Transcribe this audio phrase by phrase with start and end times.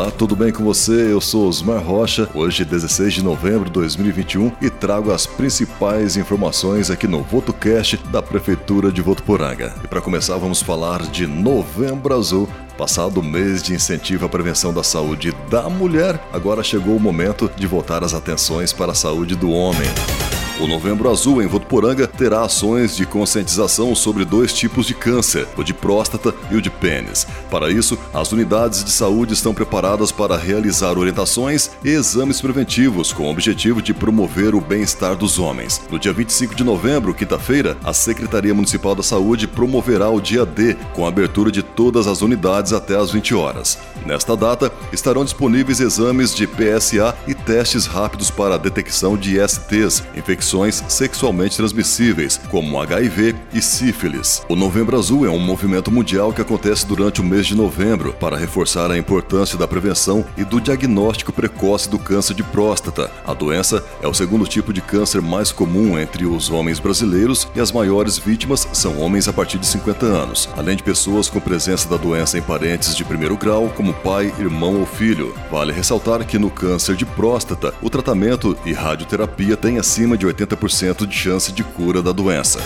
[0.00, 1.12] Olá, tudo bem com você?
[1.12, 6.90] Eu sou Osmar Rocha, hoje 16 de novembro de 2021 e trago as principais informações
[6.90, 9.74] aqui no VotoCast da Prefeitura de Votuporanga.
[9.84, 12.48] E para começar, vamos falar de Novembro Azul,
[12.78, 17.66] Passado mês de incentivo à prevenção da saúde da mulher, agora chegou o momento de
[17.66, 19.90] voltar as atenções para a saúde do homem.
[20.60, 25.64] O Novembro Azul em Votuporanga terá ações de conscientização sobre dois tipos de câncer, o
[25.64, 27.26] de próstata e o de pênis.
[27.50, 33.22] Para isso, as unidades de saúde estão preparadas para realizar orientações e exames preventivos com
[33.22, 35.80] o objetivo de promover o bem-estar dos homens.
[35.90, 40.76] No dia 25 de novembro, quinta-feira, a Secretaria Municipal da Saúde promoverá o dia D
[40.92, 43.78] com a abertura de todas as unidades até às 20 horas.
[44.04, 50.02] Nesta data, estarão disponíveis exames de PSA e testes rápidos para a detecção de STs,
[50.14, 54.42] infecções infecções sexualmente transmissíveis, como HIV e sífilis.
[54.48, 58.36] O Novembro Azul é um movimento mundial que acontece durante o mês de novembro para
[58.36, 63.10] reforçar a importância da prevenção e do diagnóstico precoce do câncer de próstata.
[63.24, 67.60] A doença é o segundo tipo de câncer mais comum entre os homens brasileiros e
[67.60, 71.88] as maiores vítimas são homens a partir de 50 anos, além de pessoas com presença
[71.88, 75.34] da doença em parentes de primeiro grau, como pai, irmão ou filho.
[75.50, 80.39] Vale ressaltar que no câncer de próstata, o tratamento e radioterapia têm acima de 80
[80.46, 82.60] 80% de chance de cura da doença.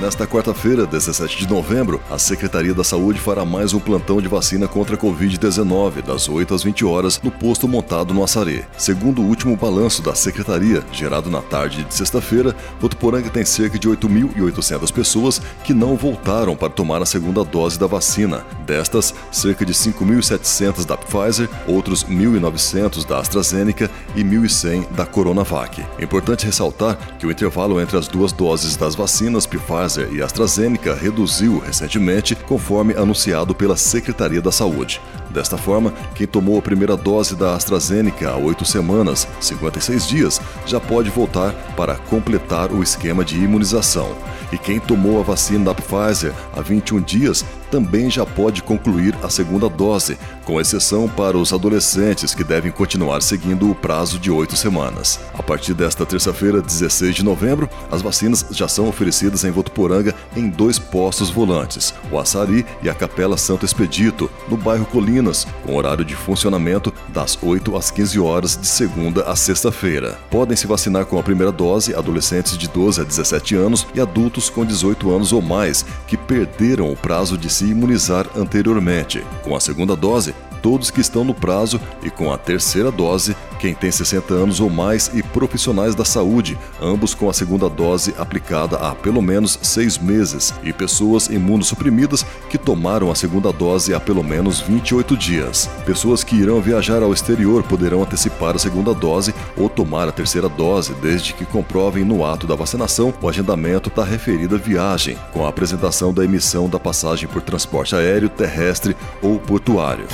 [0.00, 4.66] Nesta quarta-feira, 17 de novembro, a Secretaria da Saúde fará mais um plantão de vacina
[4.66, 8.66] contra a Covid-19, das 8 às 20 horas, no posto montado no Açaré.
[8.78, 13.90] Segundo o último balanço da Secretaria, gerado na tarde de sexta-feira, Votuporanga tem cerca de
[13.90, 18.42] 8.800 pessoas que não voltaram para tomar a segunda dose da vacina.
[18.64, 25.84] Destas, cerca de 5.700 da Pfizer, outros 1.900 da AstraZeneca e 1.100 da Coronavac.
[25.98, 30.22] É importante ressaltar que o intervalo entre as duas doses das vacinas Pfizer Pfizer e
[30.22, 35.00] AstraZeneca reduziu recentemente, conforme anunciado pela Secretaria da Saúde.
[35.30, 40.78] Desta forma, quem tomou a primeira dose da AstraZeneca há oito semanas, 56 dias, já
[40.78, 44.14] pode voltar para completar o esquema de imunização.
[44.52, 49.30] E quem tomou a vacina da Pfizer há 21 dias também já pode concluir a
[49.30, 54.56] segunda dose, com exceção para os adolescentes que devem continuar seguindo o prazo de oito
[54.56, 55.20] semanas.
[55.32, 60.48] A partir desta terça-feira, 16 de novembro, as vacinas já são oferecidas em Votuporanga em
[60.48, 66.04] dois postos volantes, o Açari e a Capela Santo Expedito, no bairro Colinas, com horário
[66.04, 70.18] de funcionamento das 8 às 15 horas de segunda a sexta-feira.
[70.28, 74.39] Podem se vacinar com a primeira dose adolescentes de 12 a 17 anos e adultos
[74.40, 79.22] adultos com 18 anos ou mais que perderam o prazo de se imunizar anteriormente.
[79.44, 83.74] Com a segunda dose, todos que estão no prazo e com a terceira dose, quem
[83.74, 88.76] tem 60 anos ou mais e profissionais da saúde, ambos com a segunda dose aplicada
[88.76, 94.22] há pelo menos seis meses, e pessoas imunossuprimidas que tomaram a segunda dose há pelo
[94.22, 95.68] menos 28 dias.
[95.84, 100.48] Pessoas que irão viajar ao exterior poderão antecipar a segunda dose ou tomar a terceira
[100.48, 105.48] dose, desde que comprovem no ato da vacinação o agendamento da referida viagem, com a
[105.48, 110.06] apresentação da emissão da passagem por transporte aéreo, terrestre ou portuário.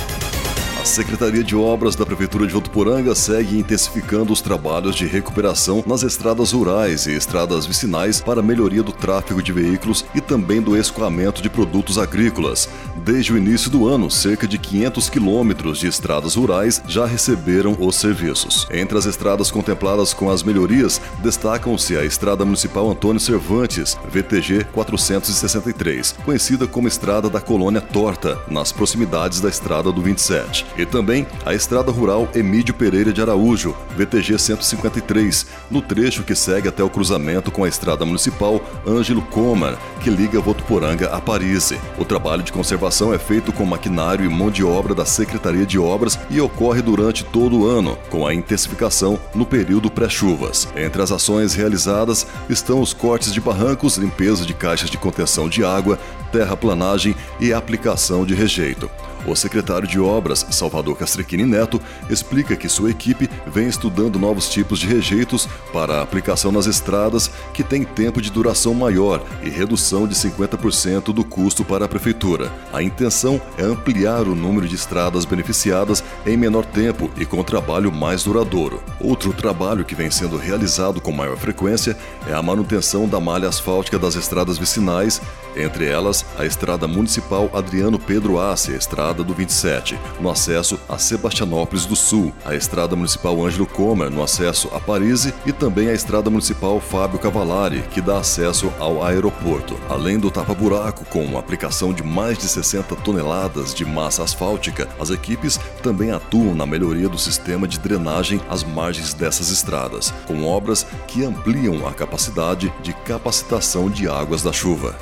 [0.87, 6.53] Secretaria de Obras da Prefeitura de Votuporanga segue intensificando os trabalhos de recuperação nas estradas
[6.53, 11.49] rurais e estradas vicinais para melhoria do tráfego de veículos e também do escoamento de
[11.49, 12.69] produtos agrícolas.
[12.95, 17.97] Desde o início do ano, cerca de 500 quilômetros de estradas rurais já receberam os
[17.97, 18.65] serviços.
[18.71, 26.15] Entre as estradas contempladas com as melhorias, destacam-se a Estrada Municipal Antônio Cervantes, VTG 463,
[26.23, 31.53] conhecida como Estrada da Colônia Torta, nas proximidades da Estrada do 27 e também a
[31.53, 37.51] Estrada Rural Emídio Pereira de Araújo, VTG 153, no trecho que segue até o cruzamento
[37.51, 41.73] com a Estrada Municipal Ângelo Comar, que liga Votuporanga a Paris.
[41.97, 45.79] O trabalho de conservação é feito com maquinário e mão de obra da Secretaria de
[45.79, 50.67] Obras e ocorre durante todo o ano, com a intensificação no período pré-chuvas.
[50.75, 55.63] Entre as ações realizadas estão os cortes de barrancos, limpeza de caixas de contenção de
[55.63, 55.97] água,
[56.31, 58.89] terraplanagem e aplicação de rejeito.
[59.27, 64.79] O secretário de Obras, Salvador Castrequini Neto, explica que sua equipe vem estudando novos tipos
[64.79, 70.15] de rejeitos para aplicação nas estradas que têm tempo de duração maior e redução de
[70.15, 72.49] 50% do custo para a prefeitura.
[72.71, 77.91] A intenção é ampliar o número de estradas beneficiadas em menor tempo e com trabalho
[77.91, 78.81] mais duradouro.
[78.97, 81.97] Outro trabalho que vem sendo realizado com maior frequência
[82.27, 85.21] é a manutenção da malha asfáltica das estradas vicinais,
[85.53, 90.97] entre elas a Estrada Municipal Adriano Pedro Ace, Estrada Estrada do 27, no acesso a
[90.97, 95.93] Sebastianópolis do Sul, a Estrada Municipal Ângelo Comer, no acesso a Paris e também a
[95.93, 99.75] Estrada Municipal Fábio Cavalari, que dá acesso ao aeroporto.
[99.89, 105.59] Além do tapa-buraco, com aplicação de mais de 60 toneladas de massa asfáltica, as equipes
[105.81, 111.23] também atuam na melhoria do sistema de drenagem às margens dessas estradas, com obras que
[111.23, 114.95] ampliam a capacidade de capacitação de águas da chuva.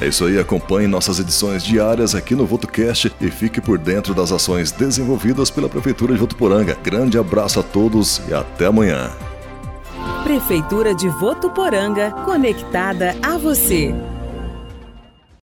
[0.00, 4.30] É isso aí, acompanhe nossas edições diárias aqui no VotoCast e fique por dentro das
[4.30, 6.76] ações desenvolvidas pela Prefeitura de Votuporanga.
[6.82, 9.10] Grande abraço a todos e até amanhã.
[10.22, 13.94] Prefeitura de Votuporanga, conectada a você.